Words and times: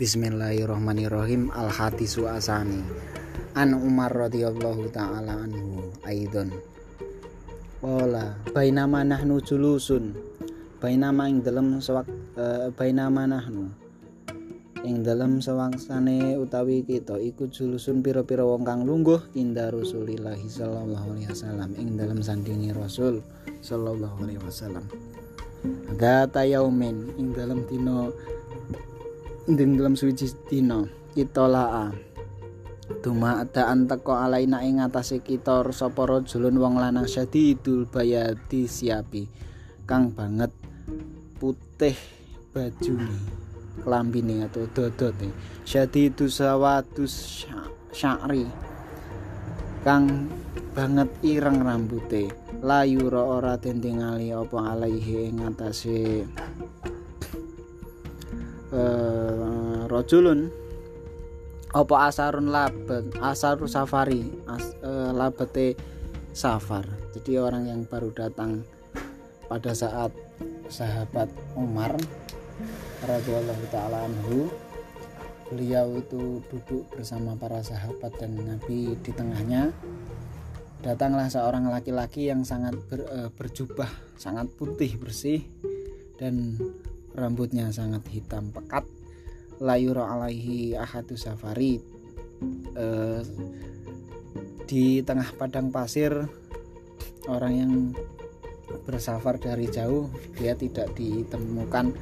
Bismillahirrahmanirrahim. 0.00 1.52
Al 1.52 1.68
hadisu 1.68 2.24
asani. 2.24 2.80
An 3.52 3.76
Umar 3.76 4.08
radhiyallahu 4.08 4.88
taala 4.96 5.44
anhu 5.44 5.92
aidon 6.08 6.56
Qala 7.84 8.32
bainama 8.56 9.04
nahnu 9.04 9.44
julusun. 9.44 10.16
Bainama 10.80 11.28
ing 11.28 11.44
dalem 11.44 11.84
sewak 11.84 12.08
uh, 12.40 12.72
bainama 12.72 13.28
nahnu. 13.28 13.68
Ing 14.88 15.04
dalem 15.04 15.44
sewangsane 15.44 16.32
utawi 16.40 16.80
kita 16.80 17.20
iku 17.20 17.52
julusun 17.52 18.00
pira-pira 18.00 18.40
wong 18.40 18.64
kang 18.64 18.88
lungguh 18.88 19.36
inda 19.36 19.68
Rasulillah 19.68 20.40
sallallahu 20.40 21.12
alaihi 21.12 21.28
wasallam. 21.28 21.76
Ing 21.76 22.00
dalem 22.00 22.24
sandingi 22.24 22.72
Rasul 22.72 23.20
sallallahu 23.60 24.24
alaihi 24.24 24.40
wasallam. 24.40 24.88
Gata 26.00 26.48
yaumin 26.48 27.12
ing 27.20 27.36
dalem 27.36 27.68
dina 27.68 28.08
ing 29.48 29.80
dalam 29.80 29.96
suci 29.96 30.28
dina 30.48 30.84
kita 31.16 31.48
laa 31.48 32.10
Tuma 33.00 33.46
ada 33.46 33.70
anteko 33.70 34.18
alaina 34.18 34.66
ing 34.66 34.82
atase 34.82 35.22
kita 35.22 35.62
sapa 35.70 36.10
rajulun 36.10 36.58
wong 36.58 36.74
lanang 36.74 37.06
syadidul 37.06 37.86
bayati 37.86 38.66
siapi. 38.66 39.30
Kang 39.86 40.10
banget 40.10 40.50
putih 41.38 41.94
bajune 42.50 43.14
klambine 43.86 44.44
atau 44.44 44.66
dodote 44.66 45.30
syadidu 45.62 46.26
sawadus 46.26 47.46
sya'ri. 47.94 48.50
Kang 49.86 50.26
banget 50.74 51.08
ireng 51.22 51.62
rambute. 51.62 52.26
Layu 52.60 53.08
ora 53.08 53.56
den 53.56 53.80
tingali 53.80 54.34
apa 54.34 54.76
alaihi 54.76 55.30
ing 55.30 55.46
atase 55.46 56.26
uh, 58.72 59.86
rojulun. 59.86 60.50
Apa 61.70 62.10
asarun 62.10 62.50
labat 62.50 63.14
asarun 63.22 63.70
safari? 63.70 64.26
As, 64.50 64.74
uh, 64.82 65.14
labete 65.14 65.78
safar. 66.34 66.86
Jadi 67.14 67.38
orang 67.38 67.70
yang 67.70 67.86
baru 67.86 68.10
datang 68.10 68.66
pada 69.46 69.74
saat 69.74 70.14
sahabat 70.70 71.26
Umar 71.58 71.94
radhiyallahu 73.02 73.64
taala 73.74 74.06
anhu 74.06 74.46
beliau 75.50 75.98
itu 75.98 76.38
duduk 76.46 76.86
bersama 76.94 77.34
para 77.34 77.58
sahabat 77.58 78.14
dan 78.22 78.38
Nabi 78.38 78.94
di 79.02 79.10
tengahnya. 79.10 79.74
Datanglah 80.80 81.28
seorang 81.28 81.68
laki-laki 81.68 82.32
yang 82.32 82.40
sangat 82.40 82.72
ber, 82.88 83.04
uh, 83.10 83.28
berjubah 83.34 83.90
sangat 84.16 84.48
putih 84.56 84.96
bersih 84.96 85.44
dan 86.16 86.56
rambutnya 87.14 87.70
sangat 87.74 88.06
hitam 88.10 88.50
pekat. 88.54 88.86
Layuro 89.60 90.06
alaihi 90.06 90.74
ahadu 90.74 91.14
safari. 91.14 91.80
Uh, 92.72 93.20
di 94.64 95.02
tengah 95.02 95.28
padang 95.36 95.68
pasir 95.68 96.14
orang 97.28 97.52
yang 97.52 97.72
bersafar 98.86 99.36
dari 99.36 99.66
jauh 99.68 100.08
dia 100.38 100.54
tidak 100.56 100.94
ditemukan 100.94 101.92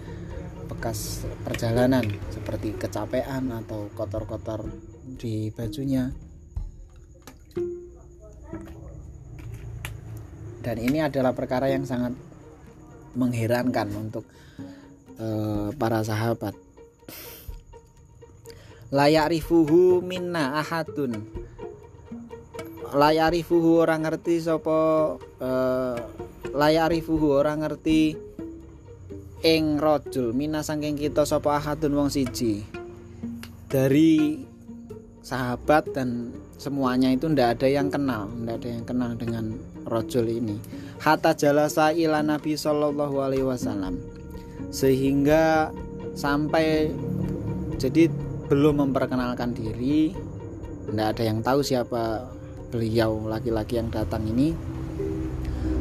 bekas 0.69 1.25
perjalanan 1.43 2.05
seperti 2.29 2.77
kecapean 2.77 3.51
atau 3.51 3.89
kotor-kotor 3.97 4.69
di 5.17 5.49
bajunya. 5.49 6.13
Dan 10.61 10.77
ini 10.85 11.01
adalah 11.01 11.33
perkara 11.33 11.73
yang 11.73 11.89
sangat 11.89 12.13
mengherankan 13.17 13.89
untuk 13.97 14.29
uh, 15.19 15.69
para 15.77 16.01
sahabat. 16.03 16.55
Layak 18.89 19.37
rifuhu 19.37 20.01
minna 20.01 20.57
ahadun. 20.65 21.21
Layak 22.97 23.37
rifuhu 23.37 23.85
orang 23.85 24.09
ngerti 24.09 24.41
sopo 24.41 25.21
uh, 25.45 25.97
layak 26.57 26.97
rifuhu 26.97 27.37
orang 27.37 27.61
ngerti 27.61 28.17
ing 29.45 29.77
rojul 29.77 30.33
mina 30.33 30.65
sangking 30.65 30.97
kita 30.97 31.29
sopo 31.29 31.53
ahadun 31.53 31.93
wong 31.93 32.09
siji. 32.09 32.65
Dari 33.69 34.41
sahabat 35.21 35.93
dan 35.93 36.33
semuanya 36.57 37.13
itu 37.13 37.29
ndak 37.29 37.61
ada 37.61 37.69
yang 37.69 37.93
kenal 37.93 38.33
ndak 38.33 38.65
ada 38.65 38.69
yang 38.73 38.85
kenal 38.89 39.13
dengan 39.13 39.61
rojul 39.85 40.25
ini. 40.25 40.57
Hatta 40.97 41.37
jalasa 41.37 41.93
ila 41.93 42.25
nabi 42.25 42.57
sallallahu 42.57 43.21
alaihi 43.21 43.45
wasallam 43.45 44.01
sehingga 44.69 45.73
sampai 46.13 46.93
jadi 47.79 48.11
belum 48.49 48.89
memperkenalkan 48.89 49.53
diri 49.55 50.13
tidak 50.89 51.09
ada 51.15 51.23
yang 51.23 51.39
tahu 51.45 51.61
siapa 51.61 52.33
beliau 52.73 53.29
laki-laki 53.29 53.77
yang 53.77 53.93
datang 53.93 54.25
ini. 54.25 54.57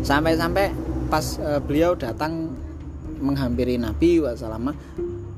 Sampai-sampai 0.04 0.72
pas 1.08 1.40
e, 1.40 1.64
beliau 1.64 1.96
datang 1.96 2.52
menghampiri 3.24 3.80
Nabi 3.80 4.20
wasallam 4.20 4.76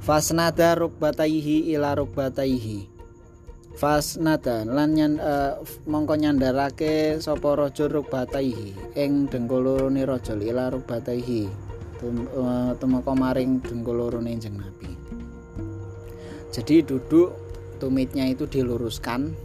fasnada 0.02 0.74
rukbataihi 0.74 1.70
ila 1.78 1.94
rukbataihi. 1.94 2.90
Fasnada 3.78 4.66
lan 4.66 4.98
nyan, 4.98 5.14
e, 5.22 5.34
mongko 5.86 6.18
nyandarake 6.18 7.22
sapa 7.22 7.54
raja 7.54 7.86
rukbataihi 7.86 8.98
ing 8.98 9.30
dengkul 9.30 9.94
ni 9.94 10.02
raja 10.02 10.34
ila 10.34 10.74
rukbataihi 10.74 11.69
tumeka 12.80 13.14
maring 13.14 13.60
dengkul 13.60 14.00
lorone 14.00 14.32
Kanjeng 14.36 14.56
Nabi. 14.56 14.90
Jadi 16.50 16.82
duduk 16.82 17.36
tumitnya 17.78 18.28
itu 18.28 18.48
diluruskan 18.48 19.36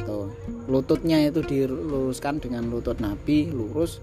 atau 0.00 0.28
lututnya 0.68 1.20
itu 1.24 1.40
diluruskan 1.44 2.40
dengan 2.40 2.68
lutut 2.68 3.00
Nabi 3.00 3.48
lurus 3.52 4.00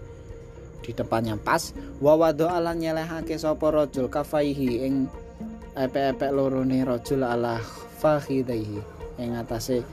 di 0.82 0.98
depannya 0.98 1.38
pas 1.38 1.74
wa 2.02 2.18
wado 2.18 2.50
ala 2.50 2.74
nyelehake 2.74 3.38
sapa 3.38 3.70
rajul 3.70 4.10
kafaihi 4.10 4.82
ing 4.82 5.06
epek-epek 5.78 6.32
lorone 6.34 6.82
rajul 6.82 7.22
ala 7.22 7.62
fakhidaihi 8.02 8.82
ing 9.22 9.30
atase 9.38 9.86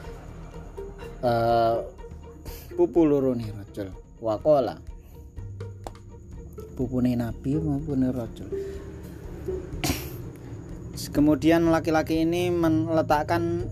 uh, 1.21 1.85
pupu 2.73 3.05
lorone 3.05 3.45
rajul 3.53 3.93
waqala 4.25 4.81
pupune 6.79 7.19
nabi 7.19 7.59
maupun 7.59 8.07
rojul 8.15 8.47
kemudian 11.17 11.75
laki-laki 11.75 12.23
ini 12.23 12.55
meletakkan 12.55 13.67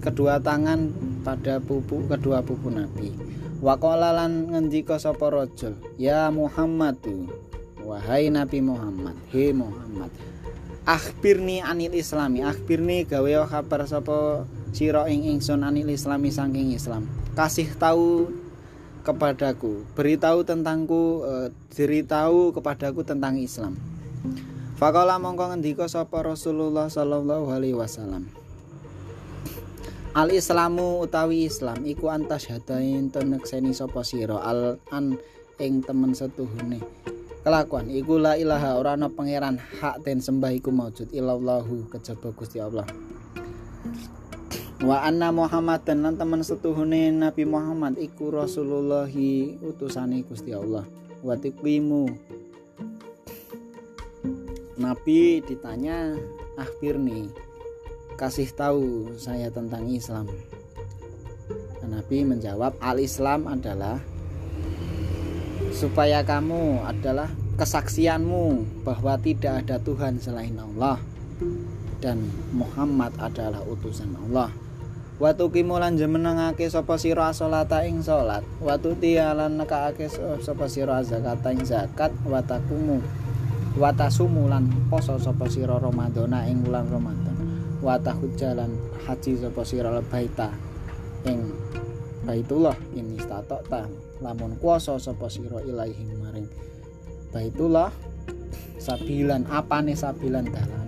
kedua 0.00 0.40
tangan 0.40 0.96
pada 1.20 1.60
pupu 1.60 2.08
kedua 2.08 2.40
pupu 2.40 2.72
nabi. 2.72 3.12
Wakola 3.60 4.16
lan 4.16 4.48
ngendika 4.48 4.96
sapa 4.96 5.28
rajul 5.28 5.76
ya 6.00 6.32
Muhammadu 6.32 7.28
wahai 7.84 8.32
Nabi 8.32 8.64
Muhammad 8.64 9.12
he 9.28 9.52
Muhammad 9.52 10.08
akhbirni 10.88 11.60
anil 11.60 11.92
islami. 11.92 12.40
Akhbirni 12.40 13.04
gawe 13.04 13.44
kabar 13.44 13.84
sapa 13.84 14.48
sira 14.72 15.04
ing 15.12 15.36
ingsun 15.36 15.60
anil 15.60 15.92
islami 15.92 16.32
saking 16.32 16.72
Islam. 16.72 17.04
Kasih 17.36 17.68
tahu 17.76 18.32
kepadaku. 19.02 19.84
Beritahu 19.96 20.44
tentangku 20.44 21.24
beritahu 21.72 22.52
kepadaku 22.54 23.04
tentang 23.04 23.40
Islam. 23.40 23.76
Fakola 24.80 25.20
mongko 25.20 25.52
ngendika 25.52 25.88
sapa 25.92 26.24
Rasulullah 26.24 26.88
sallallahu 26.88 27.52
alaihi 27.52 27.76
wasallam. 27.76 28.28
Al 30.16 30.32
Islamu 30.34 31.04
utawi 31.04 31.46
Islam 31.46 31.86
iku 31.86 32.10
antas 32.10 32.48
hadain 32.50 33.12
tenekseni 33.12 33.76
sapa 33.76 34.02
sira? 34.02 34.40
Al 34.40 34.80
an 34.90 35.20
ing 35.60 35.84
temen 35.84 36.16
setuhune. 36.16 36.82
Kelakuan 37.40 37.88
iku 37.88 38.20
la 38.20 38.36
ilaha 38.36 38.76
ora 38.76 39.00
ana 39.00 39.08
pangeran 39.08 39.56
hak 39.56 40.04
ten 40.04 40.20
sembah 40.20 40.52
iku 40.52 40.68
maujud 40.68 41.08
illallahu 41.08 41.88
kejaba 41.88 42.36
Gusti 42.36 42.60
Allah 42.60 42.84
wa 44.80 45.04
anna 45.04 45.28
Muhammad 45.28 45.84
dan 45.84 46.00
teman 46.16 46.40
setuhune 46.40 47.12
Nabi 47.12 47.44
Muhammad 47.44 48.00
iku 48.00 48.32
Rasulullahi 48.32 49.60
utusane 49.60 50.24
Gusti 50.24 50.56
Allah. 50.56 50.88
Wa 51.20 51.36
tiqimu. 51.36 52.08
Nabi 54.80 55.44
ditanya 55.44 56.16
nih 56.80 57.28
kasih 58.16 58.48
tahu 58.56 59.12
saya 59.20 59.52
tentang 59.52 59.84
Islam. 59.92 60.32
Nabi 61.84 62.24
menjawab 62.24 62.80
al-Islam 62.80 63.50
adalah 63.50 64.00
supaya 65.76 66.24
kamu 66.24 66.88
adalah 66.88 67.28
kesaksianmu 67.60 68.64
bahwa 68.88 69.20
tidak 69.20 69.66
ada 69.66 69.76
Tuhan 69.76 70.16
selain 70.16 70.56
Allah. 70.56 70.96
Dan 72.00 72.32
Muhammad 72.56 73.12
adalah 73.20 73.60
utusan 73.68 74.16
Allah 74.16 74.48
Watu 75.20 75.52
kimulan 75.52 76.00
jemenengake 76.00 76.64
sapa 76.72 76.96
sira 76.96 77.28
salata 77.36 77.84
ing 77.84 78.00
salat. 78.00 78.40
Watu 78.64 78.96
tialan 78.96 79.60
nekake 79.60 80.08
sapa 80.40 80.64
sira 80.64 81.04
zakata 81.04 81.52
ing 81.52 81.60
zakat 81.60 82.08
watakumu. 82.24 83.04
Watasumu 83.76 84.48
lan 84.48 84.72
poso 84.88 85.20
sapa 85.20 85.44
sira 85.46 85.76
Ramadhana 85.76 86.48
ing 86.48 86.64
wulan 86.64 86.88
Ramadan. 86.88 87.30
wa 87.80 87.96
jalan 88.36 88.76
haji 89.08 89.40
sapa 89.40 89.64
sira 89.64 89.88
baita 90.04 90.52
ing 91.24 91.48
Baitullah 92.20 92.76
ini 92.92 93.16
statok 93.16 93.64
ta 93.72 93.88
lamun 94.20 94.52
kuasa 94.60 95.00
sapa 95.00 95.32
sira 95.32 95.64
ilahi 95.64 96.04
maring 96.20 96.44
Baitullah 97.32 97.88
sabilan 98.76 99.48
apane 99.48 99.96
sabilan 99.96 100.44
dalane 100.52 100.79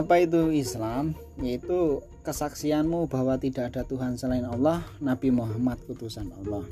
apa 0.00 0.24
itu 0.24 0.48
Islam 0.48 1.12
yaitu 1.44 2.00
kesaksianmu 2.24 3.12
bahwa 3.12 3.36
tidak 3.36 3.76
ada 3.76 3.84
Tuhan 3.84 4.16
selain 4.16 4.48
Allah 4.48 4.80
Nabi 5.04 5.28
Muhammad 5.28 5.76
utusan 5.92 6.32
Allah 6.40 6.64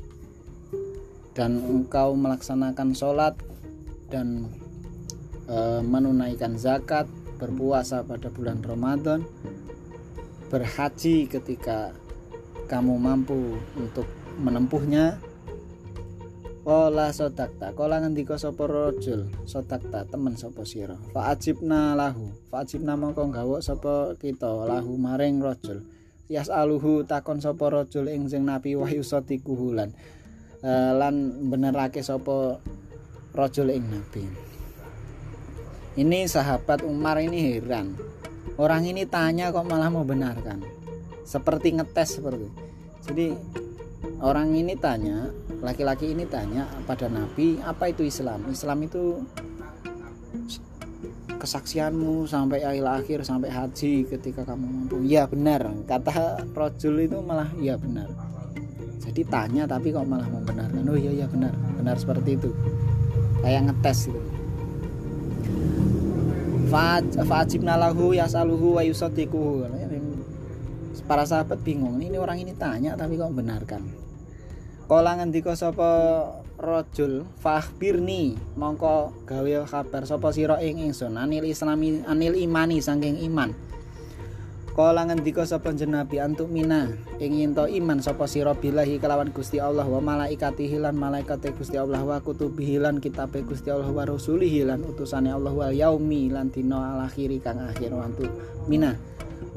dan 1.37 1.61
engkau 1.61 2.17
melaksanakan 2.17 2.91
sholat 2.91 3.37
dan 4.09 4.49
e, 5.45 5.79
menunaikan 5.85 6.57
zakat 6.59 7.07
berpuasa 7.39 8.03
pada 8.03 8.27
bulan 8.27 8.59
Ramadan, 8.59 9.23
berhaji 10.51 11.31
ketika 11.31 11.95
kamu 12.67 12.99
mampu 12.99 13.55
untuk 13.79 14.05
menempuhnya. 14.35 15.15
Kola 16.59 17.15
sodakta, 17.15 17.71
kola 17.71 18.03
ngendika 18.03 18.35
sapa 18.35 18.67
rajul, 18.67 19.31
sodakta 19.47 20.03
temen 20.05 20.35
sapa 20.35 20.67
sira. 20.67 20.99
Fa 21.15 21.31
ajibna 21.31 21.95
lahu, 21.95 22.35
fa 22.51 22.67
ajibna 22.67 22.99
mongko 22.99 23.31
gawa 23.31 23.63
sapa 23.63 24.19
kita 24.19 24.67
lahu 24.67 24.99
maring 24.99 25.39
rajul. 25.39 25.87
Yas 26.27 26.51
aluhu 26.51 27.07
takon 27.07 27.39
sapa 27.39 27.71
rajul 27.71 28.11
ing 28.11 28.27
sing 28.27 28.43
nabi 28.45 28.75
wahyu 28.75 29.01
sadiku 29.01 29.73
lan 29.73 29.95
uh, 30.61 30.93
lan 30.93 31.47
benerake 31.47 32.03
sapa 32.03 32.59
rajul 33.33 33.71
ing 33.71 33.87
nabi. 33.89 34.27
Ini 35.97 36.27
sahabat 36.27 36.83
Umar 36.85 37.23
ini 37.23 37.55
heran. 37.55 37.97
Orang 38.59 38.83
ini 38.83 39.07
tanya 39.07 39.49
kok 39.55 39.63
malah 39.63 39.89
mau 39.89 40.03
benarkan. 40.03 40.59
Seperti 41.23 41.79
ngetes 41.79 42.19
seperti. 42.19 42.47
Jadi 43.09 43.27
orang 44.19 44.55
ini 44.55 44.75
tanya, 44.75 45.31
laki-laki 45.63 46.11
ini 46.11 46.27
tanya 46.27 46.67
pada 46.83 47.07
Nabi, 47.07 47.59
apa 47.63 47.91
itu 47.91 48.03
Islam? 48.07 48.47
Islam 48.51 48.83
itu 48.83 49.23
kesaksianmu 51.39 52.27
sampai 52.27 52.67
akhir 52.67 52.83
akhir 52.83 53.19
sampai 53.23 53.47
haji 53.47 54.03
ketika 54.11 54.43
kamu 54.43 54.67
mampu. 54.67 54.97
Ya 55.07 55.23
benar. 55.23 55.71
Kata 55.87 56.43
Rojul 56.51 57.07
itu 57.07 57.23
malah 57.23 57.47
ya 57.63 57.79
benar. 57.79 58.11
Jadi 58.99 59.23
tanya 59.23 59.63
tapi 59.63 59.95
kok 59.95 60.03
malah 60.03 60.27
membenarkan. 60.27 60.83
Oh 60.83 60.99
iya 60.99 61.23
iya 61.23 61.27
benar. 61.31 61.55
Benar 61.79 61.95
seperti 61.95 62.35
itu. 62.35 62.51
Kayak 63.39 63.71
ngetes 63.71 64.11
gitu 64.11 64.39
fajibna 67.25 67.73
lahu 67.77 68.13
yasaluhu 68.13 68.77
wa 68.77 68.85
yusaddiquhu 68.85 69.65
para 71.09 71.25
sahabat 71.25 71.65
bingung 71.65 71.97
ini 71.97 72.21
orang 72.21 72.37
ini 72.37 72.53
tanya 72.53 72.93
tapi 72.93 73.17
kok 73.17 73.33
benarkan? 73.33 73.81
Kala 74.85 75.17
ngendika 75.17 75.57
sapa 75.57 75.89
rajul 76.61 77.25
fahbirni 77.41 78.37
mongko 78.57 79.25
gawe 79.25 79.65
kabar 79.65 80.05
sapa 80.05 80.29
sira 80.29 80.61
ing 80.61 80.85
ingsun 80.85 81.17
anil 81.17 81.45
islami 81.49 82.05
anil 82.05 82.37
imani 82.37 82.77
saking 82.77 83.25
iman. 83.25 83.57
Kala 84.73 85.05
ngendika 85.05 85.45
sapa 85.45 85.73
jenabi 85.73 86.21
antuk 86.21 86.49
mina 86.49 86.93
ingin 87.17 87.57
to 87.57 87.65
iman 87.69 88.01
sapa 88.01 88.29
sira 88.29 88.53
billahi 88.57 88.97
kelawan 89.01 89.33
Gusti 89.33 89.57
Allah 89.57 89.85
wa 89.85 90.01
malaikatihi 90.01 90.77
lan 90.77 90.93
malaikate 90.93 91.53
Gusti 91.57 91.77
Allah 91.77 92.01
wa 92.01 92.21
kutubihi 92.21 92.81
lan 92.81 92.97
kitabe 92.97 93.45
Gusti 93.45 93.69
Allah 93.73 93.89
wa 93.89 94.05
rasulihi 94.05 94.65
lan 94.65 94.85
utusane 94.85 95.29
Allah 95.29 95.53
wal 95.53 95.73
yaumi 95.73 96.33
lan 96.33 96.53
dina 96.53 96.97
al 96.97 97.09
akhiri 97.09 97.41
kang 97.41 97.61
akhir 97.61 97.93
wantu 97.93 98.25
mina 98.65 98.97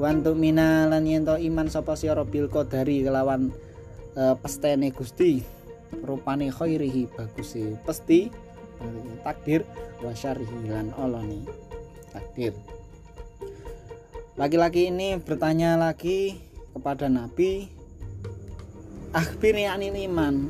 wantu 0.02 0.34
mina 0.34 0.90
lan 0.90 1.06
yen 1.06 1.22
to 1.22 1.38
iman 1.38 1.70
sapa 1.70 1.94
sira 1.94 2.26
bil 2.26 2.50
qadari 2.50 3.06
kelawan 3.06 3.54
uh, 4.18 4.34
pestene 4.34 4.90
Gusti 4.90 5.46
rupane 6.02 6.50
khairihi 6.50 7.06
bagusi 7.14 7.78
pesti 7.86 8.26
takdir 9.22 9.62
wa 10.02 10.10
syarrihi 10.10 10.66
lan 10.66 10.90
olone 10.98 11.46
takdir 12.10 12.50
Laki-laki 14.32 14.88
ini 14.88 15.20
bertanya 15.20 15.76
lagi 15.76 16.40
kepada 16.72 17.04
Nabi, 17.12 17.68
"Akhbirni 19.12 19.68
anil 19.68 19.92
iman." 20.08 20.48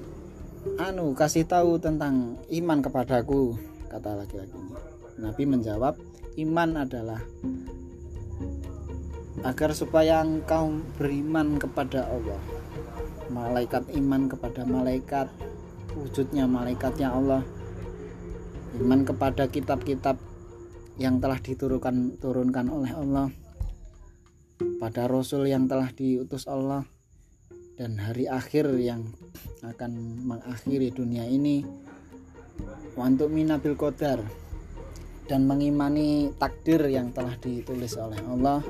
Anu, 0.78 1.18
kasih 1.18 1.42
tahu 1.42 1.82
tentang 1.82 2.38
iman 2.46 2.78
kepadaku, 2.78 3.58
kata 3.90 4.22
laki-laki 4.22 4.54
ini. 4.54 4.78
Nabi 5.18 5.42
menjawab, 5.50 5.98
"Iman 6.38 6.78
adalah 6.78 7.18
agar 9.42 9.74
supaya 9.74 10.22
engkau 10.22 10.82
beriman 10.98 11.58
kepada 11.58 12.06
Allah." 12.06 12.40
Malaikat 13.32 13.88
iman 13.96 14.28
kepada 14.28 14.68
malaikat, 14.68 15.30
wujudnya 15.96 16.44
malaikatnya 16.44 17.12
Allah. 17.12 17.42
Iman 18.76 19.04
kepada 19.04 19.48
kitab-kitab 19.48 20.16
yang 21.00 21.20
telah 21.20 21.40
diturunkan 21.40 22.20
turunkan 22.20 22.68
oleh 22.68 22.92
Allah. 22.92 23.28
Pada 24.80 25.08
Rasul 25.08 25.48
yang 25.48 25.64
telah 25.64 25.88
diutus 25.92 26.44
Allah. 26.44 26.84
Dan 27.72 27.96
hari 27.96 28.28
akhir 28.28 28.68
yang 28.76 29.16
akan 29.64 30.22
mengakhiri 30.28 30.92
dunia 30.92 31.24
ini. 31.24 31.64
Untuk 32.96 33.32
minabil 33.32 33.76
qadar. 33.76 34.20
Dan 35.24 35.48
mengimani 35.48 36.36
takdir 36.36 36.84
yang 36.92 37.16
telah 37.16 37.32
ditulis 37.40 37.96
oleh 37.96 38.20
Allah 38.28 38.60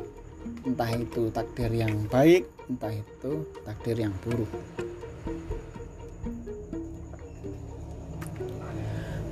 entah 0.62 0.90
itu 0.94 1.28
takdir 1.34 1.70
yang 1.70 2.06
baik 2.08 2.46
entah 2.70 2.94
itu 2.94 3.32
takdir 3.66 3.96
yang 3.98 4.14
buruk. 4.22 4.48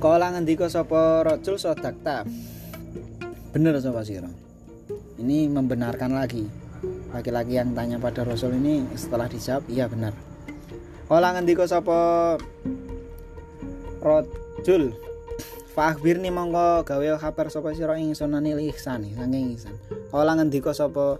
Kala 0.01 0.33
ngendika 0.33 0.65
sapa 0.65 1.21
rajul 1.21 1.61
sodakta 1.61 2.25
bener 3.53 3.77
sapa 3.77 4.01
sira? 4.01 4.31
Ini 5.21 5.45
membenarkan 5.53 6.17
lagi. 6.17 6.49
Laki-laki 7.13 7.59
yang 7.61 7.77
tanya 7.77 8.01
pada 8.01 8.25
Rasul 8.25 8.57
ini 8.57 8.81
setelah 8.97 9.29
dijawab 9.29 9.69
iya 9.69 9.85
benar. 9.85 10.17
Kala 11.05 11.37
ngendika 11.37 11.69
sapa 11.69 12.39
Rajul 14.01 14.97
Fahbirni 15.71 16.27
mongko 16.35 16.83
gawe 16.83 17.15
kabar 17.15 17.47
sapa 17.47 17.71
sira 17.71 17.95
ing 17.95 18.11
sunanil 18.11 18.59
ihsan 18.67 19.07
saking 19.07 19.55
ihsan. 19.55 19.71
Kala 20.11 20.35
ngendika 20.35 20.75
sapa 20.75 21.15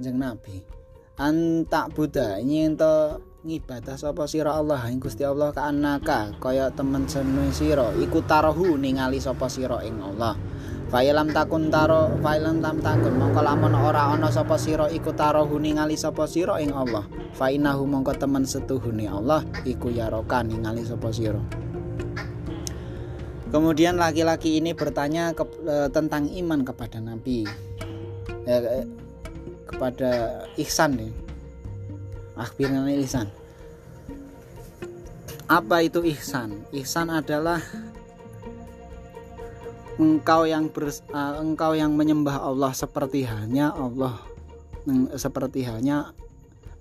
jeneng 0.00 0.40
Nabi? 0.40 0.64
Antak 1.20 1.92
Buddha 1.92 2.40
nyento 2.40 3.20
ngibadah 3.44 4.00
sapa 4.00 4.24
sira 4.24 4.56
Allah 4.56 4.80
ing 4.88 5.04
Gusti 5.04 5.20
Allah 5.20 5.52
ka 5.52 5.68
anaka 5.68 6.32
kaya 6.40 6.72
temen 6.72 7.04
seneng 7.04 7.52
sira. 7.52 7.92
Iku 8.00 8.24
tarahu 8.24 8.80
ningali 8.80 9.20
sapa 9.20 9.52
sira 9.52 9.84
ing 9.84 10.00
Allah. 10.00 10.32
Failam 10.88 11.28
takun 11.36 11.68
taro 11.68 12.08
failam 12.24 12.64
tam 12.64 12.80
takun. 12.80 13.20
Mongko 13.20 13.44
lamun 13.44 13.76
ora 13.76 14.16
ana 14.16 14.32
sapa 14.32 14.56
sira 14.56 14.88
iku 14.88 15.12
taro 15.12 15.44
ningali 15.44 16.00
sapa 16.00 16.24
sira 16.24 16.56
ing 16.56 16.72
Allah. 16.72 17.04
Fainahu 17.36 17.84
mongko 17.84 18.16
temen 18.16 18.48
setuhune 18.48 19.12
Allah 19.12 19.44
iku 19.68 19.92
yaroka 19.92 20.40
ningali 20.40 20.88
sapa 20.88 21.12
sira. 21.12 21.44
Kemudian 23.54 23.94
laki-laki 23.94 24.58
ini 24.58 24.74
bertanya 24.74 25.30
ke, 25.30 25.46
e, 25.62 25.86
tentang 25.94 26.26
iman 26.26 26.66
kepada 26.66 26.98
Nabi. 26.98 27.46
E, 28.42 28.50
e, 28.50 28.78
kepada 29.70 30.42
ihsan 30.58 30.98
nih. 30.98 31.14
Akhirnya 32.34 32.82
ihsan. 32.98 33.30
Apa 35.46 35.86
itu 35.86 36.02
ihsan? 36.02 36.66
Ihsan 36.74 37.14
adalah 37.14 37.62
engkau 39.98 40.42
yang 40.50 40.66
ber, 40.66 40.90
uh, 40.90 41.38
engkau 41.38 41.78
yang 41.78 41.94
menyembah 41.94 42.42
Allah 42.42 42.74
seperti 42.74 43.22
halnya 43.22 43.70
Allah 43.70 44.18
seperti 45.14 45.62
halnya 45.62 46.10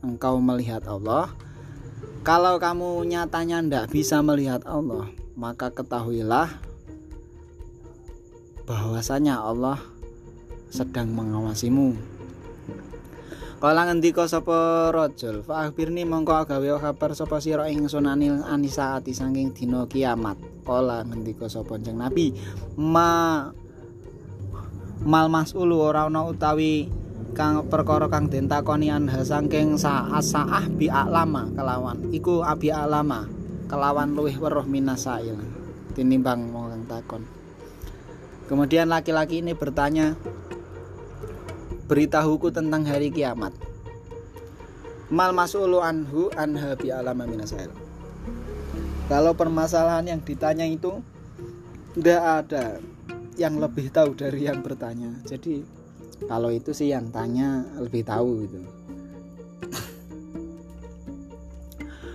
engkau 0.02 0.42
melihat 0.42 0.82
Allah 0.90 1.30
kalau 2.26 2.58
kamu 2.58 3.06
nyatanya 3.06 3.62
tidak 3.62 3.86
bisa 3.94 4.18
melihat 4.26 4.66
Allah 4.66 5.08
maka 5.34 5.74
ketahuilah 5.74 6.50
bahwasanya 8.64 9.42
Allah 9.42 9.82
sedang 10.70 11.12
mengawasimu. 11.14 11.94
Kala 13.64 13.88
ngendika 13.88 14.28
sapa 14.28 14.92
rajul, 14.92 15.40
fa 15.40 15.64
akhbirni 15.64 16.04
mongko 16.04 16.44
gawe 16.44 16.84
kabar 16.84 17.16
sapa 17.16 17.40
sira 17.40 17.72
ing 17.72 17.88
sunanil 17.88 18.44
anisaati 18.44 19.16
saking 19.16 19.56
dina 19.56 19.88
kiamat. 19.88 20.36
Kala 20.68 21.08
ngendika 21.08 21.48
sapa 21.48 21.80
jeneng 21.80 22.04
Nabi, 22.04 22.36
ma 22.76 23.48
mal 25.08 25.32
masulu 25.32 25.80
ora 25.80 26.12
ana 26.12 26.28
utawi 26.28 26.92
kang 27.32 27.64
perkara 27.72 28.12
kang 28.12 28.28
den 28.28 28.52
takoni 28.52 28.92
anha 28.92 29.24
saking 29.24 29.80
saah 29.80 30.68
bi 30.68 30.92
alama 30.92 31.48
kelawan. 31.56 32.12
Iku 32.12 32.44
abi 32.44 32.68
alama 32.68 33.43
kelawan 33.74 34.14
luwih 34.14 34.38
weruh 34.38 34.70
minasail 34.70 35.34
tinimbang 35.98 36.54
wong 36.54 36.86
takon. 36.86 37.26
Kemudian 38.46 38.86
laki-laki 38.94 39.42
ini 39.42 39.58
bertanya 39.58 40.14
beritahuku 41.90 42.54
tentang 42.54 42.86
hari 42.86 43.10
kiamat. 43.10 43.58
Mal 45.10 45.34
mas'ulu 45.34 45.82
anhu 45.82 46.30
anha 46.38 46.78
bi 46.78 46.94
alama 46.94 47.26
minasail 47.26 47.74
kalau 49.12 49.36
permasalahan 49.36 50.16
yang 50.16 50.22
ditanya 50.24 50.64
itu 50.64 51.04
tidak 51.94 52.22
ada 52.24 52.80
yang 53.36 53.60
lebih 53.60 53.92
tahu 53.92 54.16
dari 54.16 54.48
yang 54.48 54.64
bertanya. 54.64 55.12
Jadi 55.28 55.62
kalau 56.26 56.50
itu 56.50 56.72
sih 56.72 56.90
yang 56.90 57.12
tanya 57.12 57.68
lebih 57.78 58.08
tahu 58.08 58.48
gitu 58.48 58.83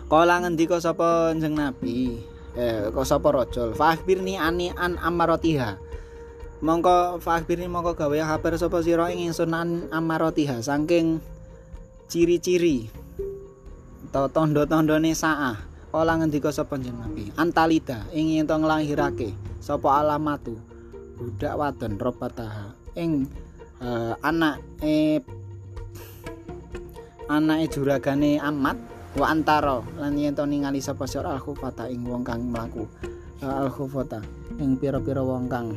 Kala 0.08 0.40
ngendika 0.40 0.80
sapa 0.80 1.36
Kanjeng 1.36 1.52
Nabi, 1.52 2.16
eh 2.56 2.88
kok 2.88 3.04
sapa 3.04 3.28
rajul, 3.28 3.76
"Fakhbirni 3.76 4.40
ani 4.40 4.72
an 4.72 4.96
amarotiha." 4.96 5.76
Mongko 6.64 7.20
fakhbirni 7.20 7.70
mongko 7.70 7.94
gawe 7.94 8.16
kabar 8.18 8.56
sapa 8.56 8.80
sira 8.82 9.12
ing 9.12 9.30
ingsun 9.30 9.52
an 9.52 9.86
amarotiha 9.92 10.58
saking 10.64 11.20
ciri-ciri 12.08 12.88
atau 14.08 14.32
tondo-tondone 14.32 15.12
saah. 15.12 15.60
Kala 15.92 16.16
ngendika 16.16 16.48
sapa 16.56 16.80
Kanjeng 16.80 16.96
Nabi, 16.96 17.28
"Antalida 17.36 18.08
ing 18.16 18.32
yen 18.32 18.48
nglahirake 18.48 19.36
sapa 19.60 20.00
alamatu? 20.00 20.56
Budak 21.20 21.52
wadon 21.52 22.00
robataha 22.00 22.72
ing 22.96 23.28
uh, 23.84 24.16
anak 24.24 24.62
eh 24.80 25.20
anake 27.28 27.76
juragane 27.76 28.40
amat 28.40 28.97
wa 29.16 29.32
antara 29.32 29.80
lan 29.96 30.18
yen 30.20 30.36
to 30.36 30.44
ningali 30.44 30.84
sapa 30.84 31.08
sira 31.08 31.32
al 31.32 31.40
khufata 31.40 31.88
ing 31.88 32.04
wong 32.04 32.20
kang 32.20 32.44
mlaku. 32.52 32.84
Al 33.40 33.72
khufata 33.72 34.20
ing 34.60 34.76
pira-pira 34.76 35.24
wong 35.24 35.48
kang. 35.48 35.72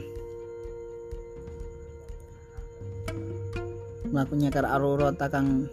Mlaku 4.12 4.34
nyeker 4.36 4.68
arurata 4.68 5.32
kang 5.32 5.72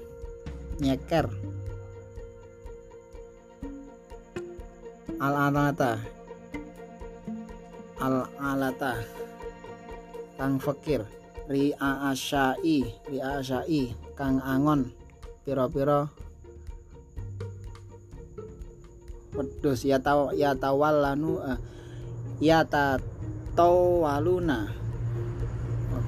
nyeker. 0.78 1.26
Al 5.18 5.34
alata 5.50 5.98
al 7.98 8.30
alata 8.38 9.02
kang 10.38 10.62
fakir. 10.62 11.02
Ri 11.48 11.72
asyai 11.74 12.84
ri 13.08 13.18
asyai 13.18 13.82
kang 14.14 14.38
angon. 14.44 14.92
Pira-pira 15.42 16.06
wedhus 19.38 19.86
ya 19.86 20.02
taw 20.02 20.34
ya 20.34 20.58
tawallanu 20.58 21.38
uh, 21.38 21.58
ya 22.42 22.66
ta 22.66 22.98
tawaluna 23.54 24.78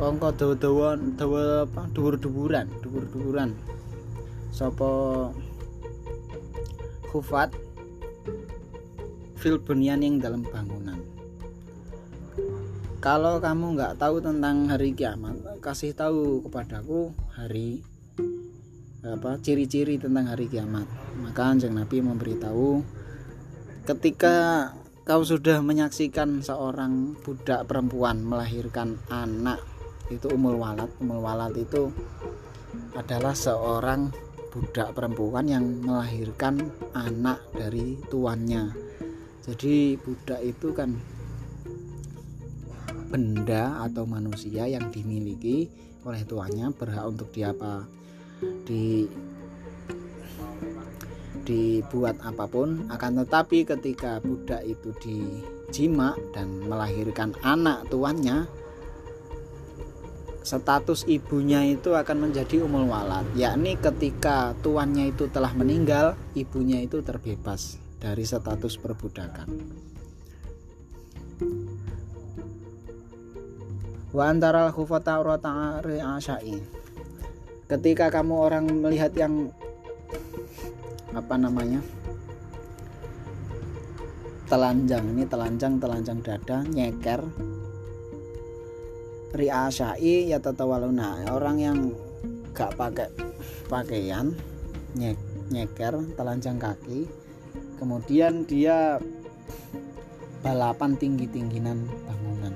kongko 0.00 0.32
dawa-dawa 0.32 0.96
dawa 1.12 1.68
apa 1.68 1.84
dhuwur-dhuwuran 1.92 2.72
dhuwur-dhuwuran. 2.80 3.52
Sapa 4.48 4.88
khufat 7.12 7.52
fil 9.36 9.60
bunyan 9.60 10.00
yang 10.00 10.16
dalam 10.16 10.40
bangunan. 10.40 11.04
Kalau 13.04 13.44
kamu 13.44 13.76
nggak 13.76 14.00
tahu 14.00 14.24
tentang 14.24 14.72
hari 14.72 14.96
kiamat 14.96 15.36
kasih 15.60 15.92
tahu 15.92 16.48
kepadaku 16.48 17.12
hari 17.36 17.84
apa 19.04 19.36
ciri-ciri 19.44 20.00
tentang 20.00 20.32
hari 20.32 20.48
kiamat. 20.48 20.88
Maka 21.20 21.44
anjing 21.44 21.76
nabi 21.76 22.00
memberitahu 22.00 22.80
ketika 23.90 24.70
kau 25.02 25.26
sudah 25.26 25.58
menyaksikan 25.58 26.46
seorang 26.46 27.18
budak 27.26 27.66
perempuan 27.66 28.22
melahirkan 28.22 29.02
anak 29.10 29.58
itu 30.14 30.30
umul 30.30 30.62
walad. 30.62 30.86
Umul 31.02 31.18
walad 31.18 31.58
itu 31.58 31.90
adalah 32.94 33.34
seorang 33.34 34.14
budak 34.54 34.94
perempuan 34.94 35.50
yang 35.50 35.66
melahirkan 35.82 36.70
anak 36.94 37.42
dari 37.50 37.98
tuannya. 38.06 38.70
Jadi 39.42 39.98
budak 39.98 40.38
itu 40.38 40.70
kan 40.70 40.94
benda 43.10 43.82
atau 43.82 44.06
manusia 44.06 44.70
yang 44.70 44.94
dimiliki 44.94 45.66
oleh 46.06 46.22
tuannya 46.22 46.70
berhak 46.78 47.10
untuk 47.10 47.34
diapa 47.34 47.90
di 48.62 49.10
dibuat 51.50 52.14
apa 52.22 52.46
pun 52.46 52.86
akan 52.86 53.26
tetapi 53.26 53.66
ketika 53.66 54.22
budak 54.22 54.62
itu 54.62 54.94
dijima 55.02 56.14
dan 56.30 56.62
melahirkan 56.62 57.34
anak 57.42 57.90
tuannya 57.90 58.46
status 60.46 61.10
ibunya 61.10 61.66
itu 61.66 61.98
akan 61.98 62.30
menjadi 62.30 62.62
umul 62.62 62.86
walad 62.86 63.26
yakni 63.34 63.74
ketika 63.74 64.54
tuannya 64.62 65.10
itu 65.10 65.26
telah 65.26 65.50
meninggal 65.58 66.14
ibunya 66.38 66.86
itu 66.86 67.02
terbebas 67.02 67.82
dari 68.00 68.24
status 68.24 68.80
perbudakan. 68.80 69.48
Wa 74.10 74.26
antara 74.26 74.74
ketika 77.70 78.06
kamu 78.10 78.34
orang 78.34 78.64
melihat 78.82 79.14
yang 79.14 79.54
apa 81.14 81.34
namanya 81.34 81.80
telanjang. 84.50 85.04
Ini 85.14 85.24
telanjang 85.30 85.78
telanjang 85.78 86.18
dada 86.22 86.66
nyeker. 86.66 87.22
Riasai 89.30 90.26
ya 90.26 90.42
tetawaluna 90.42 91.22
orang 91.30 91.56
yang 91.62 91.78
gak 92.50 92.74
pakai 92.74 93.14
pakaian 93.70 94.34
nyek, 94.98 95.14
nyeker 95.54 96.02
telanjang 96.18 96.58
kaki 96.58 97.06
kemudian 97.78 98.44
dia 98.44 99.00
balapan 100.44 100.98
tinggi 101.00 101.24
tingginan 101.30 101.88
bangunan. 102.04 102.54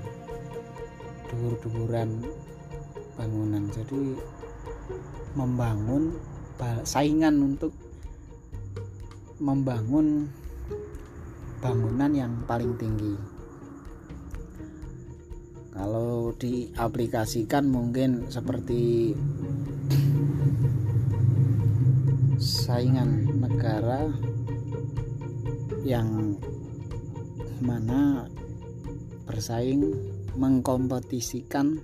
Dhuwur-dhuwuran 1.33 2.11
bangunan. 3.17 3.65
Jadi 3.73 4.19
membangun 5.33 6.13
saingan 6.85 7.41
untuk 7.41 7.73
membangun 9.41 10.31
bangunan 11.59 12.13
yang 12.13 12.33
paling 12.45 12.77
tinggi. 12.77 13.17
Kalau 15.75 16.31
diaplikasikan 16.39 17.67
mungkin 17.67 18.31
seperti 18.31 19.17
saingan 22.39 23.41
negara 23.41 24.07
yang 25.83 26.39
mana 27.59 28.29
bersaing 29.25 29.89
mengkompetisikan 30.39 31.81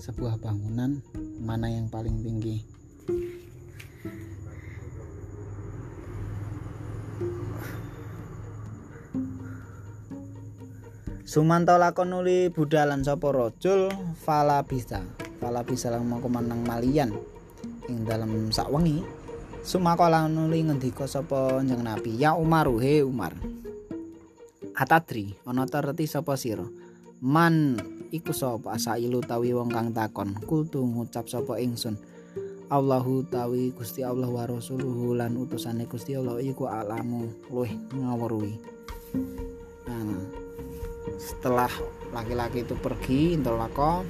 sebuah 0.00 0.40
bangunan 0.40 1.04
mana 1.42 1.68
yang 1.68 1.92
paling 1.92 2.24
tinggi 2.24 2.69
Sumanto 11.30 11.78
lakon 11.78 12.10
nuli 12.10 12.50
budalan 12.50 13.06
sapa 13.06 13.30
rajul 13.30 13.86
fala 14.18 14.66
bisa. 14.66 14.98
Fala 15.38 15.62
bisa 15.62 15.86
lang 15.86 16.10
mangko 16.10 16.26
menang 16.26 16.66
malian 16.66 17.14
ing 17.86 18.02
dalam 18.02 18.50
sakwengi. 18.50 19.06
Sumakola 19.62 20.26
nuli 20.26 20.66
ngendika 20.66 21.06
sapa 21.06 21.62
Kanjeng 21.62 21.86
Nabi, 21.86 22.18
"Ya 22.18 22.34
Umar, 22.34 22.66
he 22.82 23.06
Umar." 23.06 23.38
Atadri, 24.74 25.38
ana 25.46 25.70
terti 25.70 26.10
sapa 26.10 26.34
sira? 26.34 26.66
Man 27.22 27.78
iku 28.10 28.34
sapa 28.34 28.74
asailu 28.74 29.22
tawi 29.22 29.54
wong 29.54 29.70
kang 29.70 29.94
takon. 29.94 30.34
Kultu 30.34 30.82
ngucap 30.82 31.30
sapa 31.30 31.62
ingsun. 31.62 31.94
Allahu 32.74 33.22
tawi 33.30 33.70
Gusti 33.70 34.02
Allah 34.02 34.26
wa 34.26 34.50
rasuluhu 34.50 35.14
lan 35.14 35.38
utusane 35.38 35.86
Gusti 35.86 36.18
Allah 36.18 36.42
iku 36.42 36.66
alamu 36.66 37.30
luih 37.54 37.70
ngawruhi. 37.94 38.80
Setelah 41.20 41.68
laki-laki 42.16 42.64
itu 42.64 42.72
pergi 42.80 43.36
intolako 43.36 44.08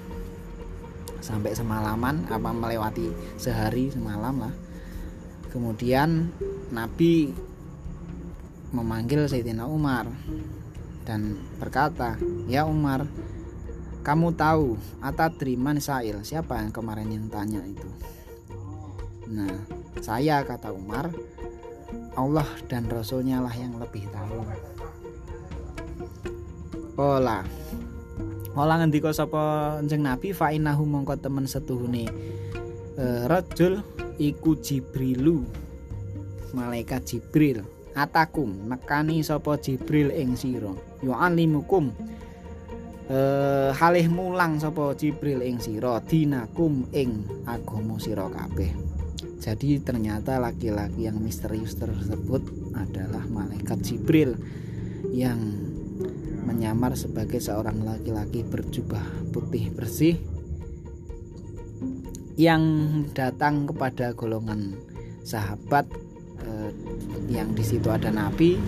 sampai 1.21 1.52
semalaman 1.52 2.25
apa 2.31 2.55
melewati 2.55 3.11
sehari 3.35 3.90
semalam 3.90 4.47
lah. 4.47 4.55
Kemudian 5.50 6.31
Nabi 6.71 7.35
memanggil 8.71 9.26
Sayyidina 9.26 9.67
Umar 9.67 10.07
dan 11.02 11.43
berkata 11.59 12.14
ya 12.47 12.62
Umar 12.62 13.05
kamu 14.00 14.33
tahu 14.33 14.81
Atadri 15.05 15.59
man 15.59 15.83
Sa'il? 15.83 16.23
Siapa 16.25 16.62
yang 16.62 16.73
kemarin 16.73 17.11
yang 17.11 17.26
tanya 17.29 17.61
itu? 17.67 17.90
Nah 19.29 19.67
saya 20.00 20.40
kata 20.47 20.73
Umar 20.73 21.12
Allah 22.17 22.47
dan 22.71 22.88
Rasulnya 22.88 23.43
lah 23.43 23.52
yang 23.52 23.76
lebih 23.76 24.07
tahu 24.09 24.40
Kola 27.00 27.40
Ola 28.61 28.76
ngendika 28.76 29.09
sapa 29.09 29.73
Kanjeng 29.80 30.04
Nabi 30.04 30.37
fa 30.37 30.52
innahu 30.52 30.85
mongko 30.85 31.16
temen 31.16 31.49
setuhune. 31.49 32.12
E, 32.92 33.04
rajul 33.25 33.80
iku 34.21 34.52
Jibrilu 34.61 35.40
malaikat 36.52 37.09
Jibril. 37.09 37.64
Atakum 37.97 38.69
nekani 38.69 39.25
sapa 39.25 39.57
Jibril 39.57 40.12
ing 40.12 40.37
sira. 40.37 40.76
Yu'allimukum 41.00 41.88
eh 43.09 43.73
halih 43.73 44.12
mulang 44.12 44.61
sapa 44.61 44.92
Jibril 44.92 45.40
ing 45.40 45.57
sira. 45.57 46.04
Dinakum 46.04 46.85
ing 46.92 47.25
agama 47.49 47.97
sira 47.97 48.28
kabeh. 48.28 48.76
Jadi 49.40 49.80
ternyata 49.80 50.37
laki-laki 50.37 51.09
yang 51.09 51.16
misterius 51.16 51.80
tersebut 51.80 52.45
adalah 52.76 53.25
malaikat 53.25 53.80
Jibril 53.80 54.37
yang 55.16 55.70
menyamar 56.61 56.93
sebagai 56.93 57.40
seorang 57.40 57.81
laki-laki 57.88 58.45
berjubah 58.45 59.33
putih 59.33 59.73
bersih 59.73 60.21
yang 62.37 62.61
datang 63.17 63.64
kepada 63.64 64.12
golongan 64.12 64.76
sahabat 65.25 65.88
eh, 66.45 66.69
yang 67.33 67.57
di 67.57 67.64
situ 67.64 67.88
ada 67.88 68.12
nabi. 68.12 68.61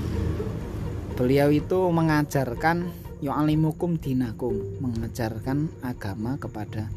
Beliau 1.21 1.53
itu 1.53 1.93
mengajarkan 1.93 2.89
yu'alimukum 3.21 4.01
dinakum 4.01 4.57
mengajarkan 4.81 5.69
agama 5.85 6.41
kepada 6.41 6.89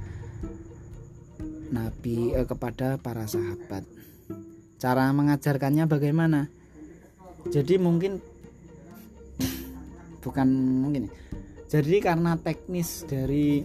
nabi 1.75 2.31
eh, 2.39 2.47
kepada 2.47 3.03
para 3.03 3.27
sahabat. 3.27 3.83
Cara 4.79 5.11
mengajarkannya 5.11 5.91
bagaimana? 5.91 6.47
Jadi 7.51 7.75
mungkin 7.83 8.23
bukan 10.25 10.47
mungkin 10.81 11.13
jadi 11.69 12.01
karena 12.01 12.33
teknis 12.41 13.05
dari 13.05 13.61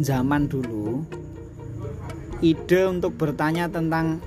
zaman 0.00 0.48
dulu 0.48 1.04
ide 2.40 2.80
untuk 2.88 3.20
bertanya 3.20 3.68
tentang 3.68 4.24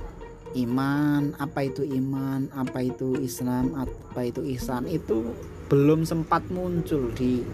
iman 0.54 1.34
apa 1.36 1.66
itu 1.66 1.82
iman 1.84 2.48
apa 2.54 2.86
itu 2.86 3.18
Islam 3.20 3.74
apa 3.74 4.20
itu 4.24 4.46
ihsan 4.56 4.86
itu 4.86 5.34
belum 5.68 6.08
sempat 6.08 6.48
muncul 6.48 7.12
di 7.12 7.44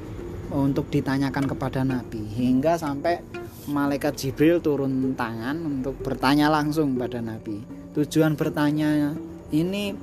untuk 0.55 0.87
ditanyakan 0.93 1.51
kepada 1.51 1.83
Nabi. 1.83 2.23
Hingga 2.23 2.79
sampai 2.79 3.19
malaikat 3.67 4.15
Jibril 4.15 4.63
turun 4.63 5.17
tangan 5.19 5.59
untuk 5.67 5.99
bertanya 6.05 6.47
langsung 6.47 6.95
pada 6.95 7.19
Nabi. 7.19 7.65
Tujuan 7.97 8.39
bertanya 8.39 9.15
ini 9.51 9.95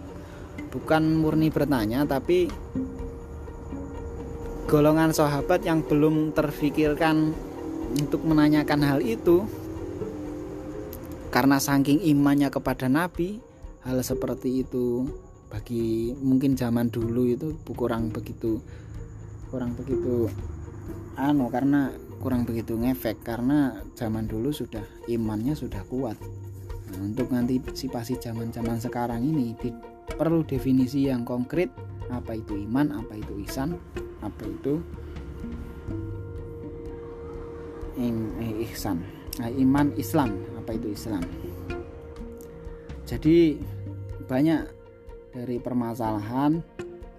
bukan 0.71 1.19
murni 1.19 1.51
bertanya 1.51 2.07
tapi 2.07 2.47
golongan 4.71 5.11
sahabat 5.11 5.67
yang 5.67 5.83
belum 5.83 6.31
terfikirkan 6.31 7.35
untuk 7.99 8.23
menanyakan 8.23 8.79
hal 8.87 8.99
itu 9.03 9.43
karena 11.27 11.59
saking 11.59 11.99
imannya 11.99 12.47
kepada 12.47 12.87
Nabi 12.87 13.43
hal 13.83 13.99
seperti 13.99 14.63
itu 14.63 15.11
bagi 15.51 16.15
mungkin 16.15 16.55
zaman 16.55 16.87
dulu 16.87 17.27
itu 17.27 17.51
kurang 17.75 18.15
begitu 18.15 18.63
kurang 19.51 19.75
begitu 19.75 20.31
anu 21.19 21.51
karena 21.51 21.91
kurang 22.23 22.47
begitu 22.47 22.79
ngefek 22.79 23.27
karena 23.27 23.83
zaman 23.99 24.23
dulu 24.23 24.55
sudah 24.55 24.87
imannya 25.11 25.51
sudah 25.51 25.83
kuat. 25.91 26.15
Nah, 26.87 26.99
untuk 27.03 27.33
antisipasi 27.33 28.21
zaman-zaman 28.21 28.77
sekarang 28.79 29.25
ini 29.25 29.57
di, 29.57 29.73
perlu 30.15 30.47
definisi 30.47 31.11
yang 31.11 31.27
konkret 31.27 31.73
apa 32.07 32.37
itu 32.39 32.55
iman 32.55 33.03
apa 33.03 33.17
itu 33.17 33.41
isan 33.43 33.75
apa 34.21 34.43
itu? 34.45 34.79
Eh, 37.97 38.65
ihsan. 38.71 39.03
Nah, 39.37 39.49
iman 39.49 39.93
Islam. 39.97 40.29
Apa 40.57 40.77
itu 40.77 40.93
Islam? 40.93 41.21
Jadi 43.05 43.59
banyak 44.25 44.63
dari 45.35 45.59
permasalahan 45.59 46.63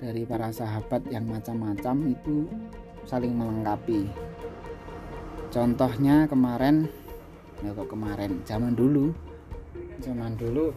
dari 0.00 0.24
para 0.24 0.48
sahabat 0.50 1.05
yang 1.12 1.29
macam-macam 1.29 2.11
itu 2.11 2.48
saling 3.05 3.37
melengkapi. 3.37 4.09
Contohnya 5.53 6.24
kemarin 6.27 6.88
ya 7.61 7.77
kok 7.77 7.92
kemarin? 7.92 8.40
Zaman 8.48 8.72
dulu. 8.72 9.12
Zaman 10.03 10.35
dulu 10.35 10.74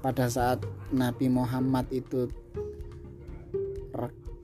pada 0.00 0.32
saat 0.32 0.64
Nabi 0.88 1.28
Muhammad 1.28 1.84
itu 1.92 2.24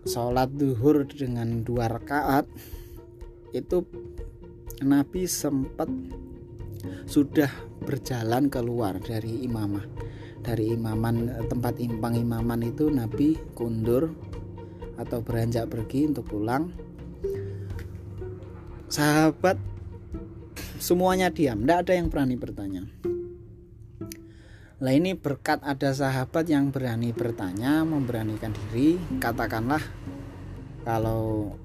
sholat 0.07 0.55
duhur 0.55 1.03
dengan 1.05 1.66
dua 1.66 1.90
rakaat 1.90 2.47
itu 3.51 3.83
Nabi 4.87 5.27
sempat 5.27 5.90
sudah 7.11 7.51
berjalan 7.83 8.47
keluar 8.47 9.03
dari 9.03 9.42
imamah. 9.45 9.85
Dari 10.47 10.79
imaman 10.79 11.27
tempat 11.51 11.83
impang 11.83 12.14
imaman 12.14 12.62
itu 12.62 12.87
Nabi 12.87 13.35
kundur 13.59 14.14
atau 14.95 15.19
beranjak 15.19 15.66
pergi 15.66 16.07
untuk 16.14 16.31
pulang. 16.31 16.71
Sahabat 18.87 19.59
semuanya 20.79 21.35
diam 21.35 21.66
tidak 21.66 21.79
ada 21.83 21.92
yang 21.99 22.07
berani 22.07 22.38
bertanya 22.38 22.87
Nah 24.76 24.92
ini 24.92 25.16
berkat 25.16 25.64
ada 25.64 25.88
sahabat 25.88 26.52
yang 26.52 26.68
berani 26.68 27.16
bertanya, 27.16 27.80
memberanikan 27.80 28.52
diri, 28.52 29.00
katakanlah 29.16 29.80
kalau 30.84 31.56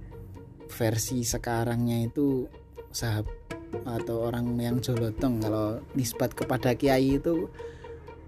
versi 0.72 1.28
sekarangnya 1.28 2.08
itu 2.08 2.48
sahabat 2.88 3.36
atau 3.84 4.32
orang 4.32 4.56
yang 4.60 4.80
jolotong 4.80 5.44
kalau 5.44 5.84
nisbat 5.92 6.32
kepada 6.32 6.72
kiai 6.76 7.20
itu 7.20 7.52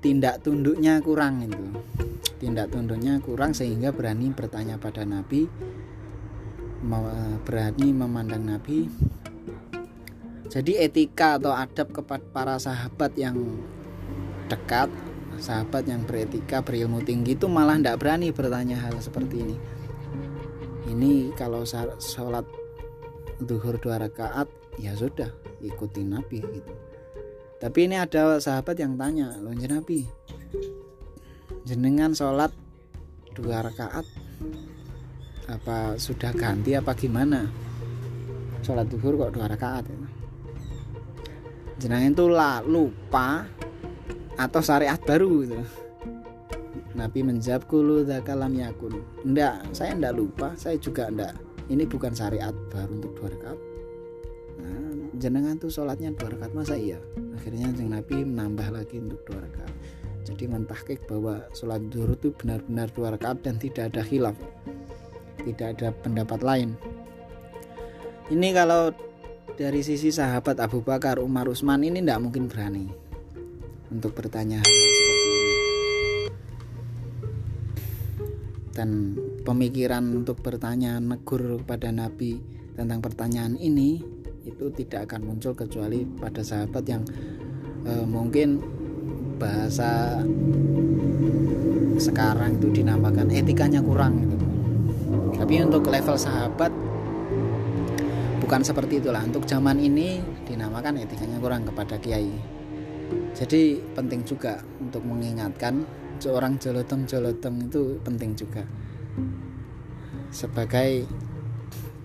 tindak 0.04 0.44
tunduknya 0.44 1.00
kurang 1.00 1.48
itu. 1.48 1.64
Tindak 2.44 2.76
tunduknya 2.76 3.24
kurang 3.24 3.56
sehingga 3.56 3.96
berani 3.96 4.36
bertanya 4.36 4.76
pada 4.76 5.08
nabi 5.08 5.48
berani 7.48 7.88
memandang 7.96 8.44
nabi. 8.44 8.92
Jadi 10.52 10.76
etika 10.76 11.40
atau 11.40 11.56
adab 11.56 11.96
kepada 11.96 12.24
para 12.36 12.56
sahabat 12.60 13.16
yang 13.16 13.40
dekat 14.48 14.90
sahabat 15.40 15.88
yang 15.90 16.06
beretika 16.06 16.62
berilmu 16.62 17.02
tinggi 17.02 17.36
itu 17.36 17.50
malah 17.50 17.76
tidak 17.80 18.00
berani 18.00 18.30
bertanya 18.30 18.78
hal 18.80 18.96
seperti 19.02 19.44
ini. 19.44 19.58
Ini 20.88 21.34
kalau 21.34 21.66
sholat 22.00 22.46
duhur 23.42 23.80
dua 23.82 23.98
rakaat 23.98 24.46
ya 24.78 24.94
sudah 24.94 25.32
ikuti 25.64 26.06
nabi 26.06 26.44
gitu. 26.44 26.74
Tapi 27.58 27.80
ini 27.88 27.96
ada 27.96 28.38
sahabat 28.44 28.76
yang 28.76 29.00
tanya 29.00 29.40
loh 29.40 29.56
nabi 29.56 30.04
jenengan 31.64 32.12
sholat 32.12 32.52
dua 33.32 33.64
rakaat 33.64 34.04
apa 35.48 35.96
sudah 35.96 36.32
ganti 36.36 36.76
apa 36.76 36.92
gimana? 36.94 37.48
Sholat 38.64 38.88
duhur 38.88 39.16
kok 39.20 39.34
dua 39.36 39.48
rakaat 39.48 39.88
jenengan 41.84 42.16
itu 42.16 42.26
lupa 42.70 43.44
atau 44.38 44.62
syariat 44.62 44.98
baru 44.98 45.32
gitu. 45.46 45.60
Nabi 46.94 47.26
menjawab 47.26 47.66
kulu 47.66 48.06
kalam 48.22 48.54
yakun. 48.54 49.02
Enggak, 49.26 49.66
saya 49.74 49.98
enggak 49.98 50.14
lupa, 50.14 50.54
saya 50.54 50.78
juga 50.78 51.10
enggak. 51.10 51.34
Ini 51.70 51.90
bukan 51.90 52.14
syariat 52.14 52.54
baru 52.70 53.02
untuk 53.02 53.12
dua 53.18 53.30
rakaat. 53.34 53.60
Nah, 54.62 55.10
jenengan 55.18 55.58
tuh 55.58 55.74
sholatnya 55.74 56.14
dua 56.14 56.38
rakaat 56.38 56.54
masa 56.54 56.78
iya? 56.78 57.02
Akhirnya 57.34 57.74
jeng 57.74 57.90
Nabi 57.90 58.22
menambah 58.22 58.70
lagi 58.70 59.02
untuk 59.02 59.26
dua 59.26 59.42
rakaat. 59.42 59.74
Jadi 60.24 60.44
mentahkik 60.48 61.04
bahwa 61.10 61.44
sholat 61.52 61.82
duhur 61.90 62.14
itu 62.16 62.30
benar-benar 62.36 62.94
dua 62.94 63.18
rakaat 63.18 63.42
dan 63.42 63.58
tidak 63.58 63.92
ada 63.92 64.02
khilaf, 64.06 64.38
tidak 65.44 65.68
ada 65.80 65.90
pendapat 65.92 66.40
lain. 66.46 66.70
Ini 68.32 68.50
kalau 68.56 68.94
dari 69.60 69.82
sisi 69.84 70.14
sahabat 70.14 70.62
Abu 70.64 70.80
Bakar, 70.80 71.20
Umar, 71.20 71.52
Usman 71.52 71.84
ini 71.84 72.00
tidak 72.00 72.24
mungkin 72.24 72.48
berani 72.48 73.03
untuk 73.94 74.18
bertanya 74.18 74.58
hal 74.58 74.74
seperti 74.74 75.30
ini 75.30 75.54
dan 78.74 78.90
pemikiran 79.46 80.04
untuk 80.26 80.42
bertanya 80.42 80.98
negur 80.98 81.62
kepada 81.62 81.94
Nabi 81.94 82.42
tentang 82.74 83.06
pertanyaan 83.06 83.54
ini 83.62 84.02
itu 84.44 84.74
tidak 84.74 85.08
akan 85.08 85.30
muncul 85.30 85.54
kecuali 85.54 86.04
pada 86.04 86.42
sahabat 86.42 86.84
yang 86.90 87.06
e, 87.86 87.94
mungkin 88.04 88.60
bahasa 89.38 90.20
sekarang 92.02 92.58
itu 92.58 92.82
dinamakan 92.82 93.30
etikanya 93.30 93.80
kurang 93.80 94.26
gitu. 94.26 94.38
Tapi 95.38 95.54
untuk 95.64 95.86
level 95.88 96.18
sahabat 96.18 96.74
bukan 98.42 98.62
seperti 98.66 99.00
itulah. 99.00 99.22
Untuk 99.24 99.46
zaman 99.46 99.80
ini 99.80 100.20
dinamakan 100.50 101.06
etikanya 101.06 101.38
kurang 101.40 101.64
kepada 101.64 101.96
kiai 102.02 102.32
jadi 103.34 103.82
penting 103.98 104.22
juga 104.30 104.62
untuk 104.78 105.02
mengingatkan 105.10 105.82
seorang 106.22 106.62
jolotong-jolotong 106.62 107.66
itu 107.66 107.98
penting 108.06 108.38
juga. 108.38 108.62
Sebagai 110.30 111.10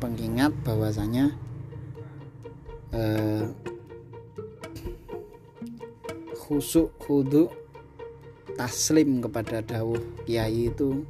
pengingat 0.00 0.56
bahwasanya 0.64 1.36
eh, 2.96 3.44
khusuk 6.32 6.96
khudu 6.96 7.52
taslim 8.56 9.20
kepada 9.20 9.60
dawuh 9.60 10.00
kiai 10.24 10.72
itu 10.72 11.04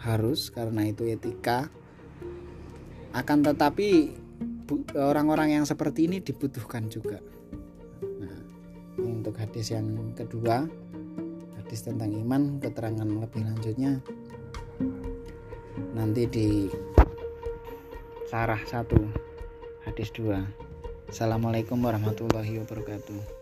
harus 0.00 0.48
karena 0.48 0.88
itu 0.88 1.04
etika. 1.04 1.68
Akan 3.12 3.44
tetapi 3.44 4.16
orang-orang 4.96 5.60
yang 5.60 5.64
seperti 5.68 6.08
ini 6.08 6.24
dibutuhkan 6.24 6.88
juga 6.88 7.35
untuk 9.36 9.52
hadis 9.52 9.68
yang 9.68 10.16
kedua 10.16 10.64
hadis 11.60 11.84
tentang 11.84 12.08
iman 12.24 12.56
keterangan 12.56 13.04
lebih 13.04 13.44
lanjutnya. 13.44 14.00
Nanti 15.92 16.24
di 16.24 16.48
sarah 18.32 18.64
satu 18.64 18.96
hadis 19.84 20.08
dua. 20.16 20.40
Assalamualaikum 21.12 21.76
warahmatullahi 21.84 22.64
wabarakatuh 22.64 23.35